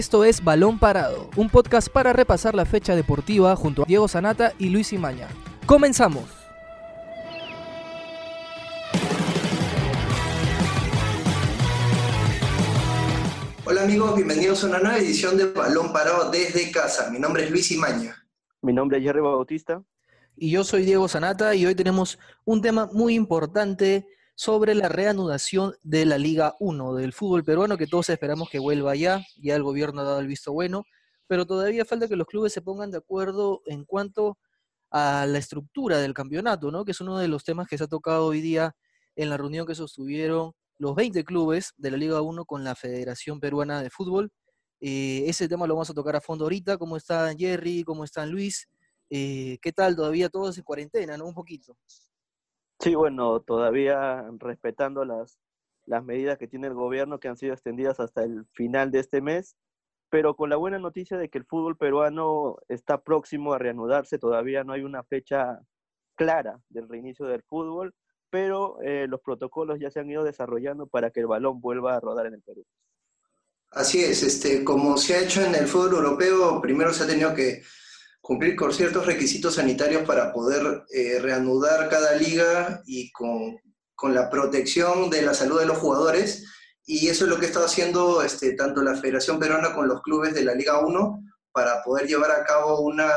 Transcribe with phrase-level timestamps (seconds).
[0.00, 4.54] Esto es Balón Parado, un podcast para repasar la fecha deportiva junto a Diego Sanata
[4.58, 5.28] y Luis Imaña.
[5.66, 6.24] ¡Comenzamos!
[13.66, 17.10] Hola amigos, bienvenidos a una nueva edición de Balón Parado desde casa.
[17.10, 18.26] Mi nombre es Luis Imaña.
[18.62, 19.82] Mi nombre es Jerry Bautista.
[20.34, 24.06] Y yo soy Diego Sanata y hoy tenemos un tema muy importante
[24.40, 28.96] sobre la reanudación de la Liga 1 del fútbol peruano, que todos esperamos que vuelva
[28.96, 30.86] ya, ya el gobierno ha dado el visto bueno,
[31.26, 34.38] pero todavía falta que los clubes se pongan de acuerdo en cuanto
[34.90, 36.86] a la estructura del campeonato, ¿no?
[36.86, 38.74] que es uno de los temas que se ha tocado hoy día
[39.14, 43.40] en la reunión que sostuvieron los 20 clubes de la Liga 1 con la Federación
[43.40, 44.32] Peruana de Fútbol.
[44.80, 46.78] Eh, ese tema lo vamos a tocar a fondo ahorita.
[46.78, 47.84] ¿Cómo están Jerry?
[47.84, 48.66] ¿Cómo están Luis?
[49.10, 49.96] Eh, ¿Qué tal?
[49.96, 51.26] Todavía todos en cuarentena, ¿no?
[51.26, 51.76] Un poquito.
[52.80, 55.38] Sí, bueno, todavía respetando las,
[55.84, 59.20] las medidas que tiene el gobierno que han sido extendidas hasta el final de este
[59.20, 59.54] mes,
[60.08, 64.64] pero con la buena noticia de que el fútbol peruano está próximo a reanudarse, todavía
[64.64, 65.60] no hay una fecha
[66.16, 67.94] clara del reinicio del fútbol,
[68.30, 72.00] pero eh, los protocolos ya se han ido desarrollando para que el balón vuelva a
[72.00, 72.64] rodar en el Perú.
[73.72, 77.34] Así es, este, como se ha hecho en el fútbol europeo, primero se ha tenido
[77.34, 77.62] que
[78.20, 83.58] cumplir con ciertos requisitos sanitarios para poder eh, reanudar cada liga y con,
[83.94, 86.46] con, la protección de la salud de los jugadores.
[86.84, 90.34] Y eso es lo que está haciendo este, tanto la Federación Peruana con los clubes
[90.34, 93.10] de la Liga 1 para poder llevar a cabo una,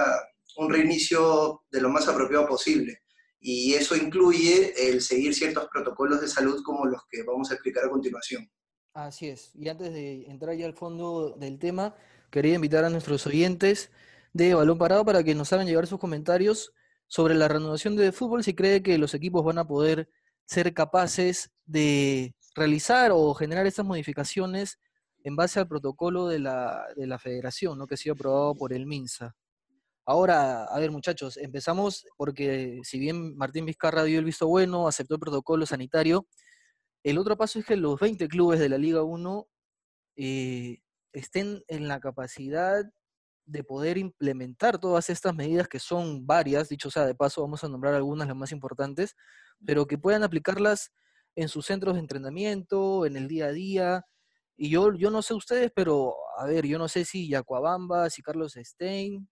[0.58, 3.00] un reinicio de lo más apropiado posible.
[3.40, 7.86] Y eso incluye el seguir ciertos protocolos de salud como los que vamos a explicar
[7.86, 8.50] a continuación.
[8.94, 9.52] Así es.
[9.56, 11.96] Y antes de entrar ya al fondo del tema,
[12.30, 13.92] quería invitar a nuestros oyentes
[14.34, 16.74] de Balón Parado para que nos hagan llegar sus comentarios
[17.08, 20.10] sobre la reanudación de fútbol, si cree que los equipos van a poder
[20.46, 24.80] ser capaces de realizar o generar estas modificaciones
[25.24, 27.88] en base al protocolo de la, de la federación, ¿no?
[27.88, 29.36] que ha sido aprobado por el MINSA.
[30.06, 35.16] Ahora, a ver muchachos, empezamos porque si bien Martín Vizcarra dio el visto bueno, aceptó
[35.16, 36.28] el protocolo sanitario,
[37.04, 39.48] el otro paso es que los 20 clubes de la Liga 1
[40.18, 40.80] eh,
[41.14, 42.84] estén en la capacidad
[43.46, 47.68] de poder implementar todas estas medidas que son varias, dicho sea de paso, vamos a
[47.68, 49.16] nombrar algunas las más importantes,
[49.66, 50.92] pero que puedan aplicarlas
[51.36, 54.06] en sus centros de entrenamiento, en el día a día.
[54.56, 58.22] Y yo, yo no sé ustedes, pero a ver, yo no sé si Yacuabamba, si
[58.22, 59.28] Carlos Stein,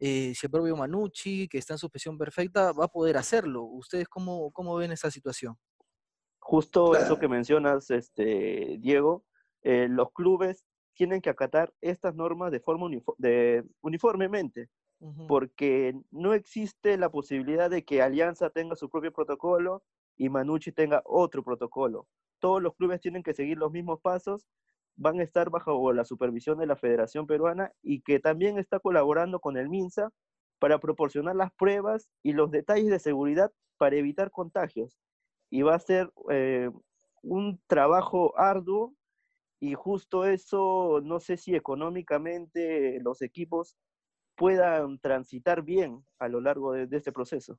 [0.00, 3.62] eh, si el propio Manucci, que está en suspensión perfecta, va a poder hacerlo.
[3.62, 5.56] ¿Ustedes cómo, cómo ven esa situación?
[6.40, 9.24] Justo eso que mencionas, este, Diego,
[9.62, 12.88] eh, los clubes tienen que acatar estas normas de forma
[13.18, 14.68] de, uniformemente,
[15.28, 19.82] porque no existe la posibilidad de que Alianza tenga su propio protocolo
[20.16, 22.06] y Manucci tenga otro protocolo.
[22.38, 24.46] Todos los clubes tienen que seguir los mismos pasos,
[24.96, 29.40] van a estar bajo la supervisión de la Federación Peruana y que también está colaborando
[29.40, 30.10] con el MINSA
[30.58, 34.98] para proporcionar las pruebas y los detalles de seguridad para evitar contagios.
[35.50, 36.70] Y va a ser eh,
[37.22, 38.94] un trabajo arduo
[39.64, 43.78] y justo eso, no sé si económicamente los equipos
[44.36, 47.58] puedan transitar bien a lo largo de, este proceso.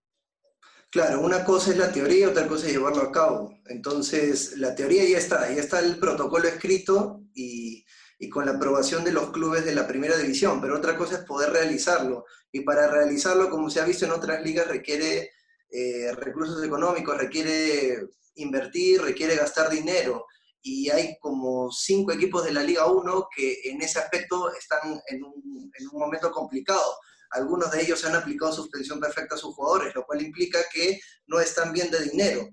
[0.92, 3.58] Claro, una cosa es la teoría, otra cosa es llevarlo a cabo.
[3.66, 7.84] Entonces, la teoría ya está, ya está el protocolo escrito y,
[8.20, 11.26] y, con la aprobación de los clubes de la primera división, pero otra cosa es
[11.26, 12.26] poder realizarlo.
[12.52, 15.32] Y para realizarlo, como se ha visto en otras ligas, requiere
[15.72, 20.28] eh, recursos económicos, requiere invertir, requiere gastar dinero
[20.68, 25.24] y hay como cinco equipos de la Liga 1 que en ese aspecto están en
[25.24, 26.98] un, en un, momento complicado.
[27.30, 31.40] Algunos de ellos han aplicado suspensión perfecta a sus jugadores, lo cual implica que no
[31.40, 32.50] están bien de dinero.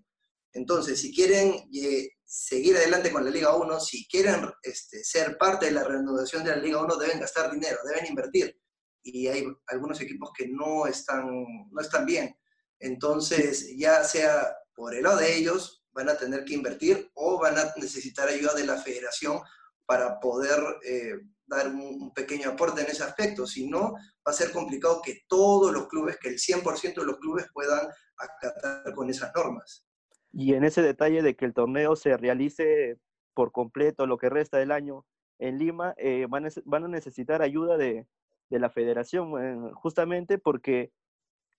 [0.52, 5.66] Entonces, si quieren eh, seguir adelante con la Liga 1, si quieren este, ser parte
[5.66, 8.60] de la reanudación de la Liga 1, deben gastar dinero, deben invertir.
[9.02, 11.30] Y hay algunos equipos que no están,
[11.70, 12.36] no están bien.
[12.78, 17.58] Entonces, ya sea por el lado de ellos, van a tener que invertir o van
[17.58, 19.40] a necesitar ayuda de la federación
[19.86, 21.14] para poder eh,
[21.46, 23.46] dar un, pequeño aporte en ese aspecto.
[23.46, 27.18] Si no, va a ser complicado que todos los clubes, que el 100% de los
[27.18, 29.86] clubes puedan acatar con esas normas.
[30.32, 32.98] Y en ese detalle de que el torneo se realice
[33.34, 35.04] por completo lo que resta del año
[35.38, 38.06] en Lima, eh, van, a, necesitar ayuda de,
[38.48, 40.92] de la federación, eh, justamente porque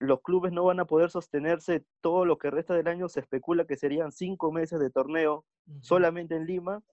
[0.03, 3.07] los clubes no van a poder sostenerse todo lo que resta del año.
[3.07, 5.45] Se especula que serían cinco meses de torneo
[5.81, 6.83] solamente en Lima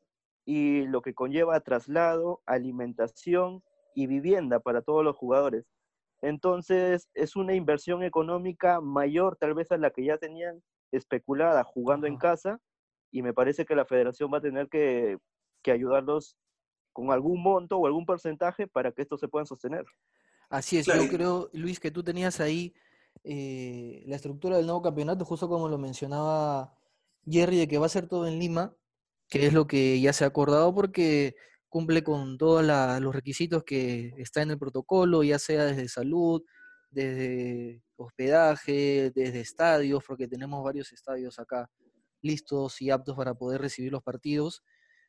[0.45, 3.63] y lo que conlleva traslado, alimentación
[3.95, 5.67] y vivienda para todos los jugadores.
[6.23, 10.63] Entonces es una inversión económica mayor tal vez a la que ya tenían
[10.93, 12.61] especulada jugando en casa
[13.11, 15.19] y me parece que la federación va a tener que,
[15.63, 16.37] que ayudarlos
[16.93, 19.85] con algún monto o algún porcentaje para que esto se pueda sostener.
[20.49, 22.75] Así es, yo creo, Luis, que tú tenías ahí
[23.25, 26.75] eh, la estructura del nuevo campeonato, justo como lo mencionaba
[27.27, 28.75] Jerry, de que va a ser todo en Lima,
[29.29, 31.37] que es lo que ya se ha acordado porque
[31.69, 32.65] cumple con todos
[33.01, 36.43] los requisitos que está en el protocolo, ya sea desde salud,
[36.91, 41.71] desde hospedaje, desde estadios, porque tenemos varios estadios acá
[42.23, 44.63] listos y aptos para poder recibir los partidos.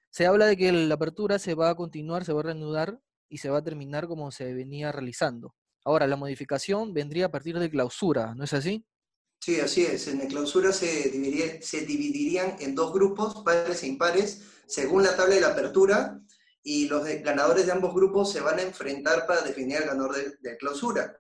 [0.10, 3.38] Se habla de que la apertura se va a continuar, se va a reanudar y
[3.38, 5.56] se va a terminar como se venía realizando.
[5.84, 8.86] Ahora, la modificación vendría a partir de clausura, ¿no es así?
[9.40, 10.08] Sí, así es.
[10.08, 15.36] En la clausura se, se dividirían en dos grupos, pares e impares, según la tabla
[15.36, 16.22] de la apertura,
[16.64, 20.38] y los ganadores de ambos grupos se van a enfrentar para definir al ganador de,
[20.42, 21.18] de clausura.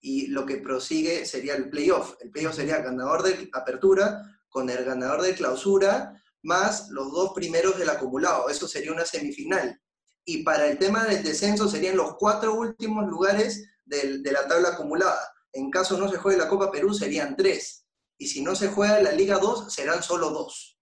[0.00, 2.16] Y lo que prosigue sería el playoff.
[2.20, 4.20] El playoff sería el ganador de apertura
[4.50, 8.48] con el ganador de clausura más los dos primeros del acumulado.
[8.50, 9.80] Eso sería una semifinal.
[10.24, 15.18] Y para el tema del descenso serían los cuatro últimos lugares de la tabla acumulada.
[15.52, 17.86] En caso no se juegue la Copa Perú, serían tres.
[18.18, 20.78] Y si no se juega la Liga 2, serán solo dos.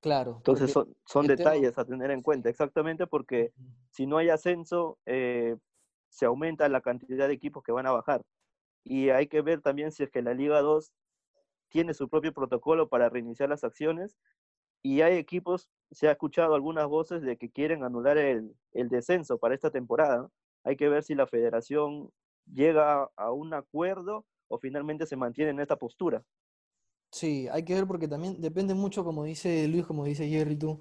[0.00, 0.36] Claro.
[0.36, 3.52] Entonces son, detalles a tener en cuenta, exactamente porque
[3.90, 5.56] si no hay ascenso, eh,
[6.10, 8.22] se aumenta la cantidad de equipos que van a bajar.
[8.84, 10.92] Y hay que ver también si es que la Liga 2
[11.70, 14.16] tiene su propio protocolo para reiniciar las acciones.
[14.82, 19.38] Y hay equipos, se ha escuchado algunas voces de que quieren anular el, el descenso
[19.38, 20.28] para esta temporada.
[20.66, 22.10] Hay que ver si la federación
[22.52, 26.24] llega a un acuerdo o finalmente se mantiene en esta postura.
[27.12, 30.80] Sí, hay que ver porque también depende mucho, como dice Luis, como dice Jerry, tú,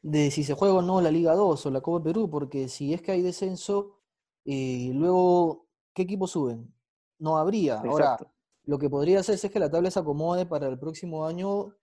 [0.00, 2.94] de si se juega o no la Liga 2 o la Copa Perú, porque si
[2.94, 3.98] es que hay descenso,
[4.46, 6.72] eh, luego, ¿qué equipos suben?
[7.18, 7.80] No habría.
[7.80, 8.16] Ahora,
[8.64, 11.74] lo que podría hacerse es que la tabla se acomode para el próximo año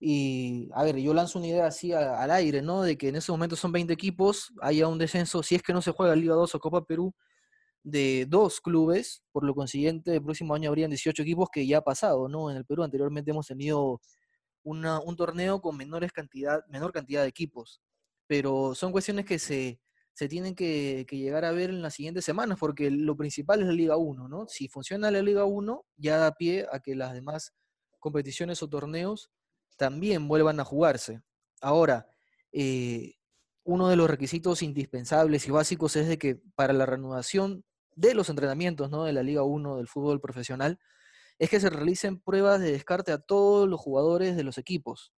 [0.00, 2.82] y, a ver, yo lanzo una idea así al, aire, ¿no?
[2.82, 5.82] De que en ese momento son 20 equipos, haya un descenso, si es que no
[5.82, 7.14] se juega Liga 2 o Copa Perú,
[7.82, 11.82] de dos clubes, por lo consiguiente el próximo año habrían 18 equipos que ya ha
[11.82, 12.50] pasado, ¿no?
[12.50, 14.00] En el Perú anteriormente hemos tenido
[14.64, 17.80] un torneo con menores cantidad, menor cantidad de equipos,
[18.26, 19.80] pero son cuestiones que se,
[20.12, 23.66] se tienen que, que, llegar a ver en las siguientes semanas, porque lo principal es
[23.66, 24.46] la Liga 1, ¿no?
[24.48, 27.54] Si funciona la Liga 1, ya da pie a que las demás
[27.98, 29.30] competiciones o torneos
[29.76, 31.22] también vuelvan a jugarse.
[31.60, 32.08] Ahora,
[32.52, 33.14] eh,
[33.64, 38.30] uno de los requisitos indispensables y básicos es de que para la reanudación de los
[38.30, 39.04] entrenamientos ¿no?
[39.04, 40.78] de la Liga 1 del fútbol profesional
[41.38, 45.12] es que se realicen pruebas de descarte a todos los jugadores de los equipos,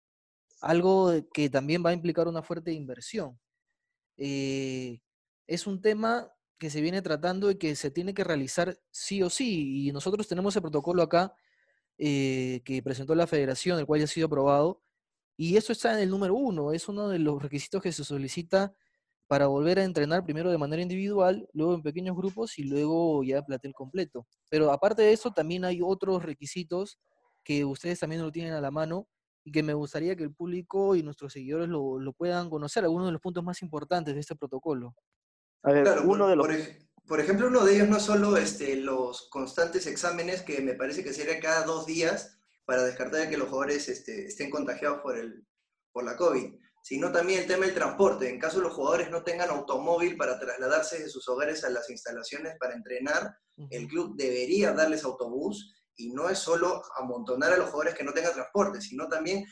[0.61, 3.39] algo que también va a implicar una fuerte inversión.
[4.17, 4.99] Eh,
[5.47, 9.29] es un tema que se viene tratando y que se tiene que realizar sí o
[9.29, 11.33] sí, y nosotros tenemos el protocolo acá
[11.99, 14.81] eh, que presentó la federación, el cual ya ha sido aprobado,
[15.37, 18.73] y eso está en el número uno, es uno de los requisitos que se solicita
[19.27, 23.43] para volver a entrenar primero de manera individual, luego en pequeños grupos y luego ya
[23.43, 24.25] platel completo.
[24.49, 26.99] Pero aparte de eso, también hay otros requisitos
[27.43, 29.07] que ustedes también lo tienen a la mano
[29.43, 33.11] y que me gustaría que el público y nuestros seguidores lo, puedan conocer, algunos de
[33.11, 34.95] los puntos más importantes de este protocolo.
[35.63, 36.47] A ver, uno de los...
[36.47, 41.13] Por, ejemplo, uno de ellos no solo este, los constantes exámenes, que me parece que
[41.13, 45.45] sería cada dos días para descartar que los jugadores este, estén contagiados por, el,
[45.91, 46.53] por la COVID,
[46.83, 48.29] sino también el tema del transporte.
[48.29, 52.55] En caso los jugadores no tengan automóvil para trasladarse de sus hogares a las instalaciones
[52.59, 53.35] para entrenar,
[53.71, 58.13] el club debería darles autobús y no es solo amontonar a los jugadores que no
[58.13, 59.45] tengan transporte, sino también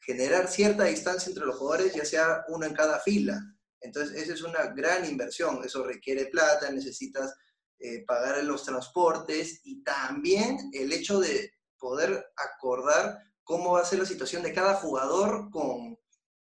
[0.00, 3.40] generar cierta distancia entre los jugadores, ya sea uno en cada fila.
[3.84, 7.34] Entonces, esa es una gran inversión, eso requiere plata, necesitas
[7.78, 13.98] eh, pagar los transportes y también el hecho de poder acordar cómo va a ser
[13.98, 15.98] la situación de cada jugador con,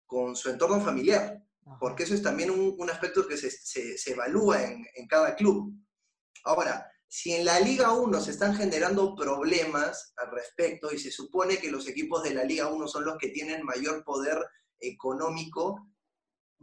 [0.05, 1.41] con su entorno familiar,
[1.79, 5.74] porque eso es también un, aspecto que se, se, evalúa en, en, cada club.
[6.43, 11.58] Ahora, si en la Liga 1 se están generando problemas al respecto y se supone
[11.58, 14.46] que los equipos de la Liga 1 son los que tienen mayor poder
[14.81, 15.88] económico,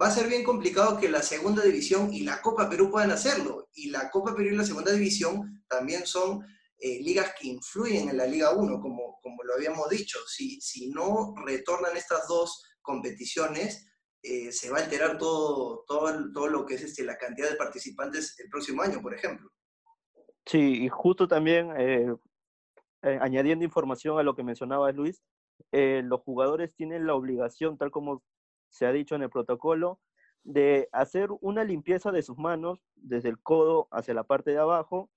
[0.00, 3.69] va a ser bien complicado que la segunda división y la Copa Perú puedan hacerlo.
[3.75, 6.45] Y la Copa Perú y la segunda división también son
[6.79, 10.19] eh, ligas que influyen en la Liga 1, como, como lo habíamos dicho.
[10.26, 13.88] Si, si no retornan estas dos competiciones,
[14.23, 17.57] eh, se va a alterar todo, todo, todo lo que es este, la cantidad de
[17.57, 19.50] participantes el próximo año, por ejemplo.
[20.45, 22.15] Sí, y justo también eh,
[23.03, 25.23] añadiendo información a lo que mencionaba Luis,
[25.73, 28.23] los jugadores tienen la obligación, tal como
[28.76, 30.00] se ha dicho en el protocolo,
[30.45, 35.11] de hacer una limpieza de sus manos desde el codo hacia la parte de abajo,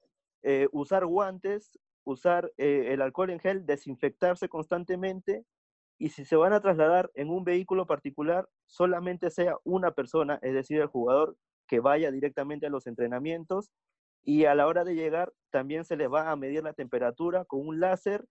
[0.72, 5.46] usar guantes, usar el alcohol en gel, desinfectarse constantemente
[6.00, 10.54] y si se van a trasladar en un vehículo particular, solamente sea una persona, es
[10.54, 11.36] decir, el jugador
[11.68, 13.70] que vaya directamente a los entrenamientos
[14.24, 17.68] y a la hora de llegar también se les va a medir la temperatura con
[17.68, 18.26] un láser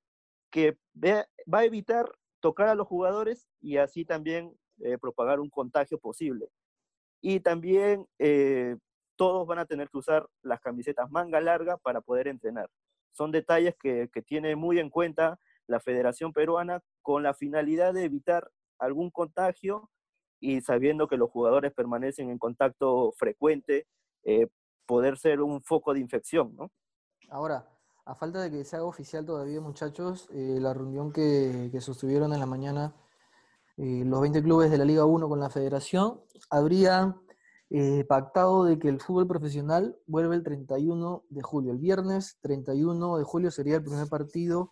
[0.51, 5.99] que va a evitar tocar a los jugadores y así también eh, propagar un contagio
[5.99, 6.49] posible.
[7.21, 8.77] Y también eh,
[9.17, 12.71] todos van a tener que usar las camisetas manga larga para poder entrenar.
[13.13, 18.05] Son detalles que, que tiene muy en cuenta la Federación Peruana con la finalidad de
[18.05, 19.91] evitar algún contagio
[20.41, 23.87] y sabiendo que los jugadores permanecen en contacto frecuente,
[24.25, 24.47] eh,
[24.87, 26.71] poder ser un foco de infección, ¿no?
[27.29, 27.69] Ahora,
[28.05, 32.41] a falta de que se haga oficial todavía, muchachos, la reunión que, que, sostuvieron en
[32.41, 32.95] la mañana
[33.79, 36.21] eh, los 20 clubes de la Liga 1 con la federación,
[36.51, 37.17] habría
[38.09, 41.73] pactado de que el fútbol profesional vuelve el 31 de julio.
[41.73, 44.71] El viernes 31 de julio sería el primer partido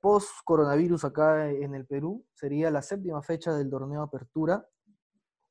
[0.00, 4.66] post-coronavirus acá en el Perú, sería la séptima fecha del torneo Apertura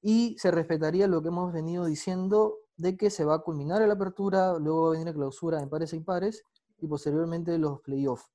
[0.01, 3.93] y se respetaría lo que hemos venido diciendo de que se va a culminar la
[3.93, 6.43] apertura, luego va a venir la clausura en pares e impares
[6.79, 8.31] y posteriormente los playoffs.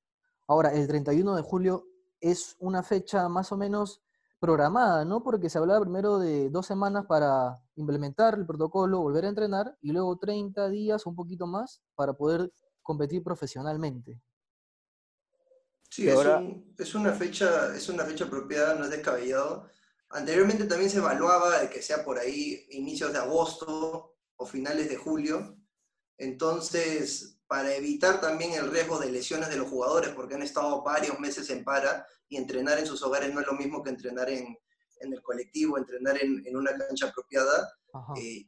[0.47, 1.87] Ahora, el 31 de julio
[2.21, 4.03] es una fecha más o menos
[4.39, 5.23] programada, ¿no?
[5.23, 9.91] Porque se hablaba primero de dos semanas para implementar el protocolo, volver a entrenar y
[9.91, 12.51] luego 30 días, un poquito más, para poder
[12.81, 14.21] competir profesionalmente.
[15.89, 19.69] Sí, es, una fecha, es una fecha apropiada, no es descabellado.
[20.09, 24.97] Anteriormente también se evaluaba de que sea por ahí inicios de agosto o finales de
[24.97, 25.57] julio.
[26.17, 31.19] Entonces, para evitar también el riesgo de lesiones de los jugadores, porque han estado varios
[31.19, 34.57] meses en para y entrenar en sus hogares no es lo mismo que entrenar en,
[34.99, 37.71] el colectivo, entrenar en, una cancha apropiada,
[38.17, 38.47] eh,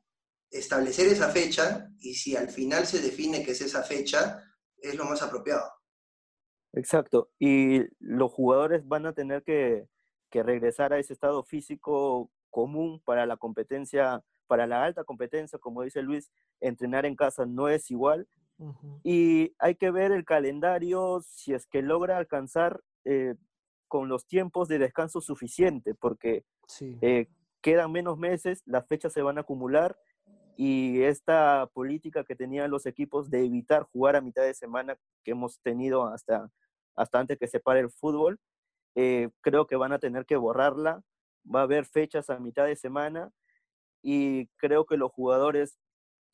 [0.50, 4.42] establecer esa fecha y si al final se define que es esa fecha,
[4.78, 5.70] es lo más apropiado.
[6.74, 7.32] Exacto.
[7.40, 9.88] Y los jugadores van a tener que,
[10.32, 16.04] regresar a ese estado físico común para la competencia, para la alta competencia, como dice
[16.04, 18.28] Luis, entrenar en casa no es igual.
[19.04, 23.36] Y hay que ver el calendario si es que logra alcanzar eh,
[23.88, 26.44] con los tiempos de descanso suficiente, porque
[27.02, 27.28] eh,
[27.62, 29.98] quedan menos meses, las fechas se van a acumular
[30.58, 35.32] y esta política que tenían los equipos de evitar jugar a mitad de semana que
[35.32, 36.50] hemos tenido hasta,
[36.96, 38.40] hasta antes que se pare el fútbol,
[38.96, 41.04] eh, creo que van a tener que borrarla.
[41.46, 43.32] Va a haber fechas a mitad de semana
[44.02, 45.78] y creo que los jugadores,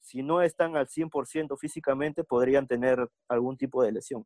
[0.03, 4.25] si no están al 100% físicamente, podrían tener algún tipo de lesión.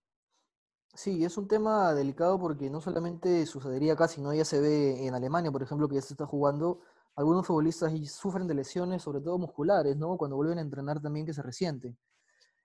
[0.94, 5.14] Sí, es un tema delicado porque no solamente sucedería acá, sino ya se ve en
[5.14, 6.82] Alemania, por ejemplo, que ya se está jugando
[7.18, 10.18] algunos futbolistas sufren de lesiones, sobre todo musculares, ¿no?
[10.18, 11.98] Cuando vuelven a entrenar también que se resiente.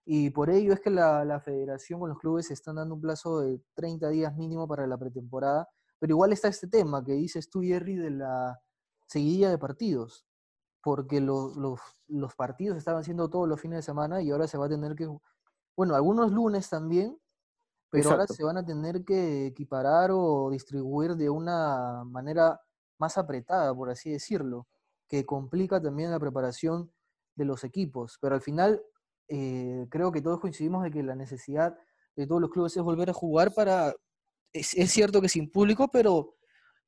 [0.05, 3.63] Y por ello es que la, federación con los clubes están dando un plazo de
[3.75, 5.69] 30 días mínimo para la pretemporada.
[5.99, 8.61] Pero igual está este tema que dices tú, Jerry, de la
[9.07, 10.27] seguidilla de partidos.
[10.83, 11.57] Porque los,
[12.09, 14.95] los partidos estaban siendo todos los fines de semana y ahora se va a tener
[14.95, 15.09] que,
[15.77, 17.19] bueno, algunos lunes también,
[17.91, 22.61] pero ahora se van a tener que equiparar o distribuir de una manera
[22.99, 24.67] más apretada, por así decirlo,
[25.09, 26.91] que complica también la preparación
[27.35, 28.19] de los equipos.
[28.21, 28.83] Pero al final
[29.29, 31.77] eh, creo que todos coincidimos de que la necesidad
[32.17, 33.95] de todos los clubes es volver a jugar para,
[34.53, 36.35] es, cierto que sin público, pero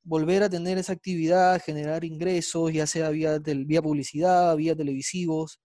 [0.04, 5.60] volver a tener esa actividad, generar ingresos, ya sea vía, vía publicidad, vía televisivos,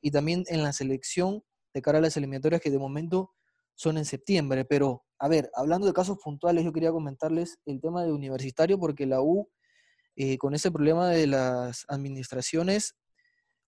[0.00, 3.32] y también en la selección de cara a las eliminatorias que de momento
[3.74, 4.64] son en septiembre.
[4.64, 9.06] Pero, a ver, hablando de casos puntuales, yo quería comentarles el tema de universitario, porque
[9.06, 9.48] la U
[10.16, 12.94] eh, con ese problema de las administraciones,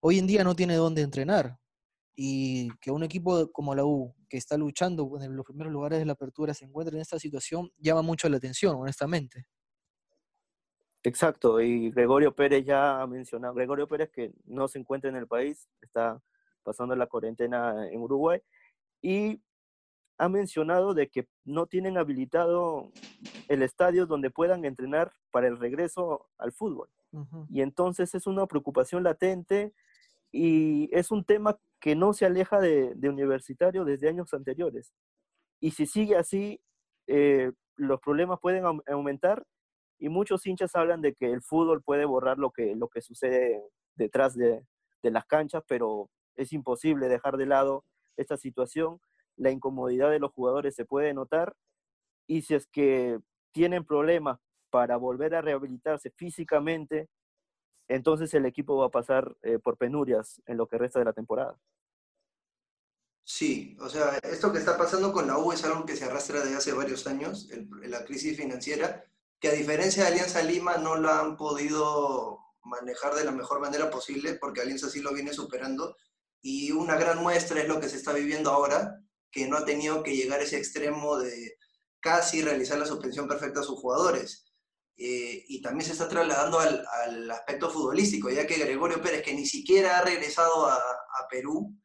[0.01, 1.57] hoy en día no tiene dónde entrenar.
[2.15, 6.05] Y que un equipo como la U, que está luchando en los primeros lugares de
[6.05, 9.45] la apertura, se encuentre en esta situación, llama mucho la atención, honestamente.
[11.03, 15.27] Exacto, y Gregorio Pérez ya ha mencionado, Gregorio Pérez que no se encuentra en el
[15.27, 16.21] país, está
[16.63, 18.41] pasando la cuarentena en Uruguay,
[19.01, 19.41] y
[20.17, 22.91] ha mencionado de que no tienen habilitado
[23.47, 26.89] el estadio donde puedan entrenar para el regreso al fútbol.
[27.49, 29.73] Y entonces es una preocupación latente
[30.31, 34.93] y es un tema que no se aleja de, universitario desde años anteriores.
[35.59, 36.61] Y si sigue así,
[37.07, 39.43] eh, los problemas pueden aumentar
[39.99, 43.61] y muchos hinchas hablan de que el fútbol puede borrar lo que, lo que sucede
[43.95, 44.65] detrás de,
[45.03, 47.85] de las canchas, pero es imposible dejar de lado
[48.17, 48.99] esta situación
[49.39, 51.55] la incomodidad de los jugadores se puede notar
[52.27, 53.19] y si es que
[53.51, 54.39] tienen problemas
[54.69, 57.09] para volver a rehabilitarse físicamente,
[57.87, 61.13] entonces el equipo va a pasar eh, por penurias en lo que resta de la
[61.13, 61.57] temporada.
[63.23, 66.41] Sí, o sea, esto que está pasando con la U es algo que se arrastra
[66.41, 67.49] desde hace varios años,
[67.81, 69.05] la crisis financiera,
[69.39, 73.89] que a diferencia de Alianza Lima no la han podido manejar de la mejor manera
[73.89, 75.95] posible, porque Alianza sí lo viene superando,
[76.41, 78.95] y una gran muestra es lo que se está viviendo ahora,
[79.31, 81.57] que no ha tenido que llegar a ese extremo de
[81.99, 84.45] casi realizar la suspensión perfecta a sus jugadores.
[84.97, 89.45] Eh, y también se está trasladando al, aspecto futbolístico, ya que Gregorio Pérez, que ni
[89.45, 90.79] siquiera ha regresado a,
[91.29, 91.75] Perú,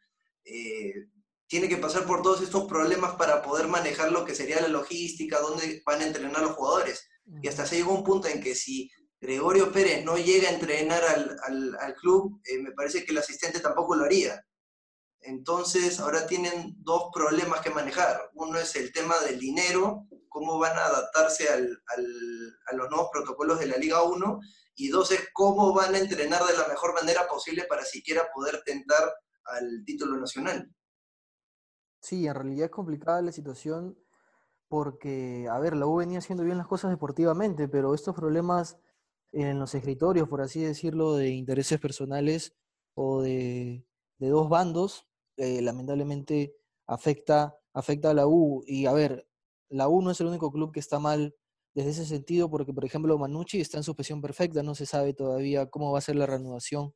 [0.45, 0.95] eh,
[1.47, 5.39] tiene que pasar por todos estos problemas para poder manejar lo que sería la logística,
[5.39, 7.07] dónde van a entrenar los jugadores.
[7.43, 8.91] Y hasta se llegó un punto en que si
[9.21, 13.97] Gregorio Pérez no llega a entrenar al, club, eh, me parece que el asistente tampoco
[13.97, 14.45] lo haría.
[15.21, 18.31] Entonces, ahora tienen dos problemas que manejar.
[18.35, 21.57] Uno es el tema del dinero, cómo van a adaptarse a
[22.75, 24.41] los nuevos protocolos de la Liga 1,
[24.77, 28.63] y dos es cómo van a entrenar de la mejor manera posible para siquiera poder
[28.65, 29.15] tentar
[29.45, 30.71] al título nacional.
[32.01, 33.99] Sí, en realidad es complicada la situación
[34.75, 38.77] porque, a ver, la U venía haciendo bien las cosas deportivamente, pero estos problemas
[39.31, 42.57] en los escritorios, por así decirlo, de intereses personales
[42.95, 43.87] o de,
[44.19, 46.57] dos bandos, eh, lamentablemente
[46.89, 48.65] afecta, afecta a la U.
[48.67, 49.29] Y a ver,
[49.69, 51.37] la U no es el único club que está mal
[51.73, 55.71] desde ese sentido, porque por ejemplo Manucci está en suspensión perfecta, no se sabe todavía
[55.71, 56.93] cómo va a ser la reanudación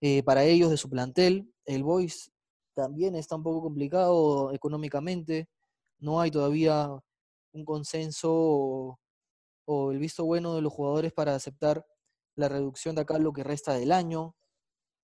[0.00, 1.52] eh, para ellos de su plantel.
[1.64, 2.30] El Boys
[2.74, 5.48] también está un poco complicado económicamente,
[6.00, 6.90] no hay todavía
[7.52, 8.98] un consenso
[9.66, 11.86] o, el visto bueno de los jugadores para aceptar
[12.34, 14.34] la reducción de acá lo que resta del año.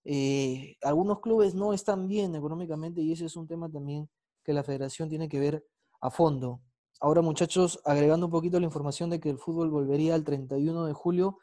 [0.05, 4.09] Eh, algunos clubes no están bien económicamente y ese es un tema también
[4.45, 5.65] que la federación tiene que ver
[6.01, 6.61] a fondo.
[7.01, 10.93] Ahora muchachos, agregando un poquito la información de que el fútbol volvería el 31 de
[10.93, 11.39] julio,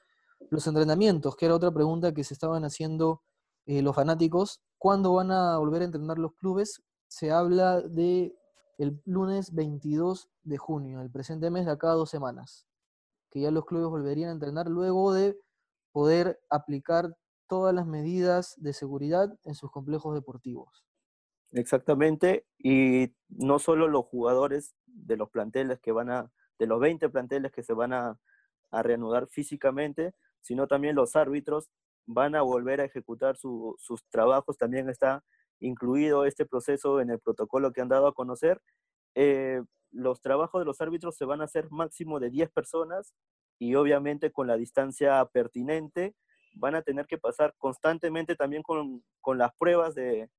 [0.49, 3.21] los entrenamientos, que era otra pregunta que se estaban haciendo
[3.65, 6.81] eh, los fanáticos, ¿cuándo van a volver a entrenar los clubes?
[7.07, 8.35] Se habla de
[8.77, 12.67] el lunes 22 de junio, el presente mes de acá dos semanas,
[13.29, 15.37] que ya los clubes volverían a entrenar luego de
[15.91, 17.15] poder aplicar
[17.47, 20.85] todas las medidas de seguridad en sus complejos deportivos.
[21.51, 27.09] Exactamente, y no solo los jugadores de los planteles que van a, de los 20
[27.09, 28.17] planteles que se van a,
[28.71, 31.69] a reanudar físicamente, sino también los árbitros
[32.05, 34.57] van a volver a ejecutar sus trabajos.
[34.57, 35.23] También está
[35.59, 38.61] incluido este proceso en el protocolo que han dado a conocer.
[39.15, 39.61] Eh,
[39.91, 43.13] los trabajos de los árbitros se van a hacer máximo de 10 personas
[43.59, 46.15] y obviamente con la distancia pertinente
[46.55, 49.03] van a tener que pasar constantemente también con,
[49.37, 50.29] las pruebas de,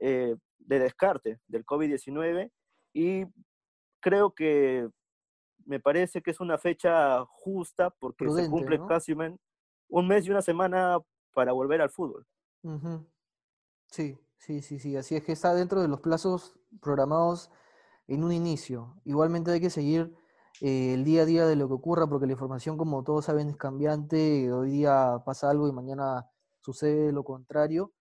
[0.00, 2.50] eh, de descarte del COVID-19
[2.92, 3.24] y
[4.00, 4.88] creo que
[5.64, 10.42] me parece que es una fecha justa porque se cumple casi un mes y una
[10.42, 10.98] semana
[11.34, 12.26] para volver al fútbol.
[13.90, 14.96] Sí, sí, sí, sí.
[14.96, 17.50] Así es que está dentro de los plazos programados
[18.06, 19.00] en un inicio.
[19.04, 20.14] Igualmente hay que seguir
[20.60, 23.50] eh, el día a día de lo que ocurra, porque la información, como todos saben,
[23.50, 24.52] es cambiante.
[24.52, 26.26] Hoy día pasa algo y mañana
[26.62, 27.92] sucede lo contrario.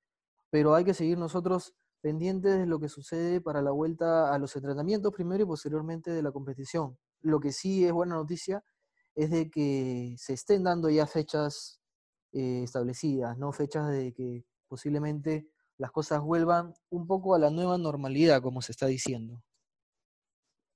[0.49, 4.55] Pero hay que seguir nosotros pendientes de lo que sucede para la vuelta a los
[4.55, 6.97] entrenamientos primero y posteriormente de la competición.
[7.21, 8.63] Lo que sí es buena noticia
[9.15, 11.81] es de que se estén dando ya fechas
[12.33, 13.51] eh, establecidas, ¿no?
[13.51, 18.71] Fechas de que posiblemente las cosas vuelvan un poco a la nueva normalidad, como se
[18.71, 19.41] está diciendo.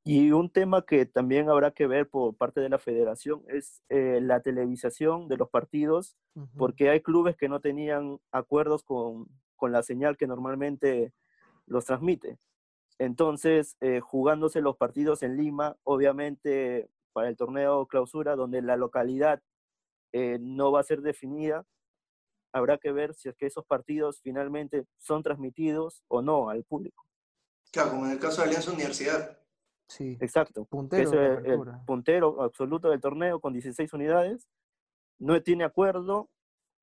[0.03, 4.19] Y un tema que también habrá que ver por parte de la federación es eh,
[4.21, 6.17] la televisación de los partidos,
[6.57, 11.13] porque hay clubes que no tenían acuerdos con, con, la señal que normalmente
[11.67, 12.39] los transmite.
[12.97, 19.41] Entonces, eh, jugándose los partidos en Lima, obviamente para el torneo clausura, donde la localidad
[20.13, 21.65] eh, no va a ser definida,
[22.53, 27.05] habrá que ver si es que esos partidos finalmente son transmitidos o no al público.
[27.71, 29.39] Claro, como en el caso de Alianza Universidad.
[29.87, 30.17] Sí.
[30.21, 30.65] Exacto.
[30.65, 34.47] Puntero, el, puntero absoluto del torneo con 16 unidades.
[35.19, 36.29] No tiene acuerdo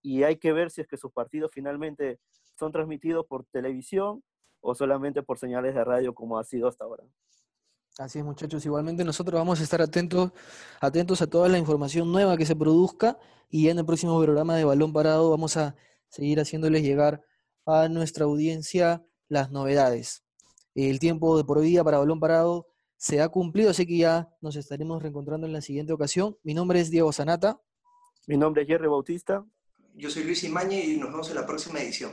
[0.03, 2.21] y hay que ver si es que sus partidos finalmente
[2.59, 4.23] son transmitidos por televisión
[4.61, 7.05] o solamente por señales de radio como ha sido hasta ahora.
[7.99, 8.65] Así es, muchachos.
[8.65, 10.31] Igualmente nosotros vamos a estar atentos,
[10.81, 13.19] atentos a toda la información nueva que se produzca
[13.51, 15.75] y en el próximo programa de Balón Parado vamos a
[16.09, 17.25] seguir haciéndoles llegar
[17.67, 20.23] a nuestra audiencia las novedades.
[20.77, 24.29] El tiempo de por hoy día para Balón Parado se ha cumplido, así que ya
[24.41, 26.39] nos estaremos reencontrando en la siguiente ocasión.
[26.45, 27.61] Mi nombre es Diego Sanata.
[28.29, 29.45] Mi nombre es Jerry Bautista.
[29.95, 32.13] Yo soy Luis Imañe y nos vemos en la próxima edición.